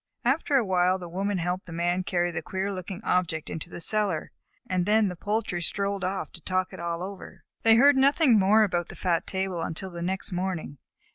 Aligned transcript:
After 0.25 0.55
a 0.55 0.65
while 0.65 0.97
the 0.97 1.07
Woman 1.07 1.37
helped 1.37 1.67
the 1.67 1.71
Man 1.71 2.03
carry 2.03 2.31
the 2.31 2.41
queer 2.41 2.73
looking 2.73 3.01
object 3.03 3.51
into 3.51 3.69
the 3.69 3.79
cellar, 3.79 4.31
and 4.67 4.87
then 4.87 5.09
the 5.09 5.15
poultry 5.15 5.61
strolled 5.61 6.03
off 6.03 6.31
to 6.31 6.41
talk 6.41 6.73
it 6.73 6.79
all 6.79 7.03
over. 7.03 7.43
They 7.61 7.75
heard 7.75 7.95
nothing 7.97 8.39
more 8.39 8.63
about 8.63 8.87
the 8.87 8.95
fat 8.95 9.27
table 9.27 9.61
until 9.61 9.91
the 9.91 10.01
next 10.01 10.31
morning. 10.31 10.79